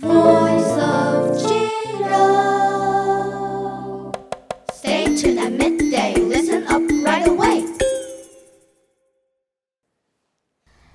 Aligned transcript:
Voice 0.00 0.72
of 0.78 1.36
Jiren. 1.44 2.16
Stay 4.72 5.14
tuned 5.14 5.38
at 5.38 5.52
midday. 5.52 6.14
Listen 6.14 6.66
up 6.68 6.80
right 7.04 7.28
away. 7.28 7.66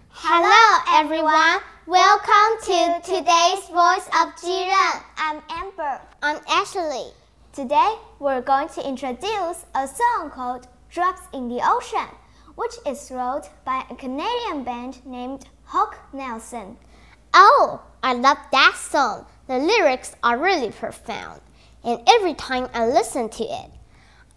Hello 0.09 0.81
everyone. 0.89 1.61
Welcome 1.85 2.57
to 2.63 2.99
today's 3.03 3.67
Voice 3.69 4.07
of 4.07 4.33
Jiren. 4.41 5.03
I'm 5.17 5.43
Amber. 5.51 6.01
I'm 6.23 6.39
Ashley. 6.49 7.11
Today 7.53 7.99
we're 8.17 8.41
going 8.41 8.69
to 8.69 8.81
introduce 8.87 9.67
a 9.75 9.87
song 9.87 10.31
called 10.31 10.67
Drops 10.89 11.21
in 11.31 11.47
the 11.47 11.61
Ocean, 11.63 12.09
which 12.55 12.73
is 12.87 13.11
wrote 13.11 13.51
by 13.65 13.85
a 13.91 13.95
Canadian 13.95 14.63
band 14.63 15.05
named 15.05 15.45
Hawk 15.65 15.95
Nelson. 16.11 16.77
Oh, 17.37 17.81
I 18.01 18.13
love 18.13 18.37
that 18.53 18.77
song. 18.77 19.25
The 19.47 19.59
lyrics 19.59 20.15
are 20.23 20.37
really 20.37 20.71
profound, 20.71 21.41
and 21.83 21.99
every 22.07 22.33
time 22.33 22.69
I 22.73 22.87
listen 22.87 23.27
to 23.27 23.43
it, 23.43 23.71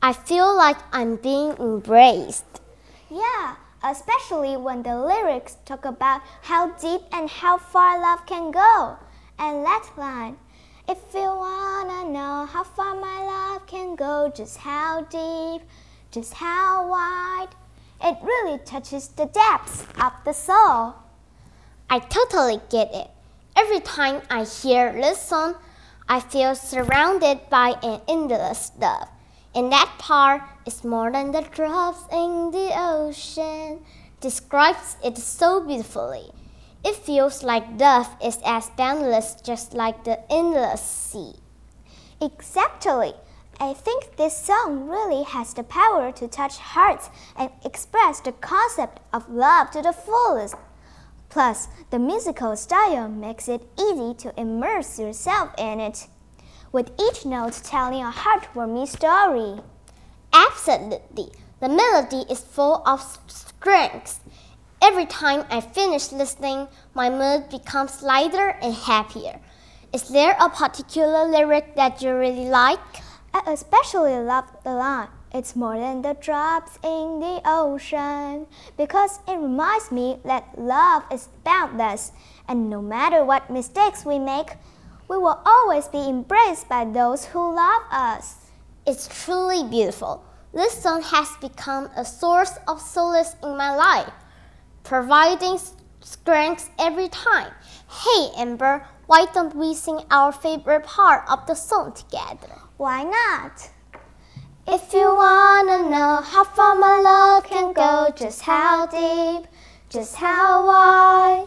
I 0.02 0.12
feel 0.12 0.56
like 0.56 0.78
I'm 0.92 1.14
being 1.14 1.52
embraced. 1.60 2.60
Yeah, 3.08 3.55
especially 3.84 4.56
when 4.56 4.82
the 4.82 4.98
lyrics 4.98 5.58
talk 5.64 5.84
about 5.84 6.22
how 6.42 6.72
deep 6.72 7.02
and 7.12 7.30
how 7.30 7.58
far 7.58 8.00
love 8.00 8.27
can 8.27 8.50
go. 8.50 8.96
And 9.38 9.64
that 9.64 9.88
line, 9.96 10.36
if 10.88 10.98
you 11.14 11.20
wanna 11.20 12.10
know 12.10 12.46
how 12.46 12.64
far 12.64 12.96
my 12.96 13.22
love 13.22 13.64
can 13.69 13.94
go, 13.94 14.33
just 14.34 14.56
how 14.56 15.02
deep, 15.02 15.62
just 16.10 16.34
how 16.34 16.88
wide, 16.88 17.55
it 18.02 18.19
really 18.24 18.58
touches 18.64 19.06
the 19.06 19.27
depths 19.27 19.86
of 20.02 20.12
the 20.24 20.33
soul. 20.33 20.94
I 21.91 22.01
totally 22.01 22.60
get 22.69 22.92
it. 22.92 23.09
Every 23.56 23.80
time 23.80 24.20
I 24.28 24.45
hear 24.45 24.92
this 24.92 25.23
song, 25.23 25.55
I 26.06 26.20
feel 26.20 26.55
surrounded 26.55 27.48
by 27.48 27.77
an 27.83 28.03
endless 28.06 28.72
love. 28.78 29.08
And 29.55 29.72
that 29.72 29.97
part 29.98 30.42
is 30.67 30.84
more 30.84 31.11
than 31.11 31.33
the 31.33 31.41
drops 31.41 32.03
in 32.12 32.50
the 32.50 32.72
ocean. 32.77 33.80
Describes 34.20 34.98
it 35.03 35.17
so 35.17 35.64
beautifully. 35.64 36.30
It 36.84 36.95
feels 36.95 37.42
like 37.42 37.80
love 37.80 38.14
is 38.23 38.39
as 38.45 38.69
boundless 38.77 39.36
just 39.42 39.73
like 39.73 40.05
the 40.05 40.20
endless 40.30 40.83
sea. 40.83 41.36
Exactly. 42.20 43.14
I 43.58 43.73
think 43.73 44.17
this 44.17 44.36
song 44.36 44.89
really 44.89 45.25
has 45.25 45.55
the 45.55 45.62
power 45.64 46.12
to 46.12 46.28
touch 46.28 46.58
hearts 46.58 47.08
and 47.34 47.50
express 47.64 48.20
the 48.20 48.33
concept 48.33 49.00
of 49.11 49.30
love 49.30 49.70
to 49.70 49.80
the 49.80 49.92
fullest. 49.92 50.55
Plus, 51.28 51.68
the 51.90 51.98
musical 51.98 52.56
style 52.56 53.08
makes 53.08 53.48
it 53.48 53.68
easy 53.78 54.14
to 54.14 54.32
immerse 54.40 54.98
yourself 54.98 55.50
in 55.58 55.80
it, 55.80 56.08
with 56.72 56.90
each 57.00 57.26
note 57.26 57.60
telling 57.62 58.02
a 58.02 58.10
heartwarming 58.10 58.88
story. 58.88 59.60
Absolutely. 60.32 61.32
The 61.60 61.68
melody 61.68 62.24
is 62.30 62.40
full 62.40 62.82
of 62.86 63.00
strength. 63.26 64.20
Every 64.80 65.06
time 65.06 65.44
I 65.50 65.60
finish 65.60 66.12
listening, 66.12 66.68
my 66.94 67.10
mood 67.10 67.48
becomes 67.50 68.02
lighter 68.02 68.50
and 68.62 68.72
happier. 68.72 69.40
Is 69.92 70.08
there 70.08 70.36
a 70.38 70.48
particular 70.48 71.26
lyric 71.28 71.74
that 71.76 72.00
you 72.00 72.14
really 72.14 72.48
like? 72.48 72.78
I 73.34 73.42
especially 73.52 74.16
love 74.18 74.44
the 74.64 74.74
line, 74.74 75.08
It's 75.39 75.55
more 75.55 75.78
than 75.78 76.03
the 76.03 76.14
drops 76.14 76.81
in 76.83 77.20
the 77.20 77.41
ocean, 77.44 78.48
because 78.77 79.20
it 79.28 79.39
reminds 79.39 79.92
me 79.92 80.19
that 80.25 80.58
love 80.58 81.05
is 81.12 81.28
boundless, 81.45 82.11
and 82.48 82.69
no 82.69 82.83
matter 82.83 83.25
what 83.25 83.48
mistakes 83.48 84.05
we 84.05 84.19
make, 84.19 84.56
we 85.06 85.17
will 85.17 85.41
always 85.47 85.86
be 85.86 86.08
embraced 86.08 86.69
by 86.69 86.86
those 86.86 87.27
who 87.27 87.55
love 87.55 87.83
us. 87.92 88.50
It's 88.84 89.06
truly 89.06 89.62
beautiful. 89.62 90.25
This 90.53 90.83
song 90.83 91.03
has 91.03 91.28
become 91.41 91.89
a 91.96 92.05
source 92.05 92.58
of 92.67 92.80
solace 92.80 93.36
in 93.41 93.57
my 93.57 93.73
life, 93.77 94.12
providing 94.83 95.61
strength 96.01 96.68
every 96.80 97.08
time. 97.11 97.52
Hey, 97.89 98.30
Amber, 98.36 98.89
why 99.07 99.27
don't 99.33 99.55
we 99.55 99.74
sing 99.74 100.01
our 100.11 100.33
favorite 100.33 100.83
part 100.83 101.30
of 101.30 101.46
the 101.46 101.55
song 101.55 101.92
together? 101.92 102.58
Why 102.77 103.05
not? 103.05 103.70
If 104.70 104.92
you 104.92 105.14
wanna 105.14 105.89
know 105.89 106.20
how 106.23 106.45
far 106.45 106.74
my 106.74 107.01
love 107.01 107.45
can 107.45 107.73
go, 107.73 108.12
just 108.14 108.42
how 108.42 108.84
deep, 108.84 109.48
just 109.89 110.14
how 110.14 110.67
wide. 110.67 111.46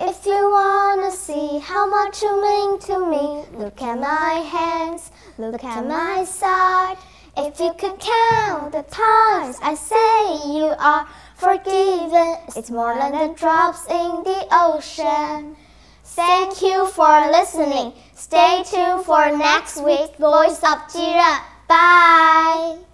If 0.00 0.24
you 0.24 0.50
wanna 0.50 1.10
see 1.10 1.58
how 1.58 1.86
much 1.86 2.22
you 2.22 2.32
mean 2.40 2.78
to 2.88 2.98
me, 3.10 3.44
look 3.52 3.82
at 3.82 4.00
my 4.00 4.40
hands, 4.56 5.10
look 5.36 5.62
at 5.62 5.86
my 5.86 6.24
side. 6.24 6.96
If 7.36 7.60
you 7.60 7.74
could 7.74 8.00
count 8.00 8.72
the 8.72 8.84
times 8.84 9.58
I 9.62 9.74
say 9.74 10.48
you 10.56 10.72
are 10.78 11.06
forgiven, 11.36 12.38
it's 12.56 12.70
more 12.70 12.94
than 12.94 13.12
the 13.12 13.34
drops 13.34 13.84
in 13.84 14.24
the 14.24 14.46
ocean. 14.50 15.56
Thank 16.04 16.62
you 16.62 16.86
for 16.86 17.30
listening. 17.30 17.92
Stay 18.14 18.62
tuned 18.64 19.04
for 19.04 19.30
next 19.36 19.76
week's 19.84 20.16
Voice 20.16 20.62
of 20.64 20.78
Jiren. 20.88 21.51
Bye. 21.72 22.91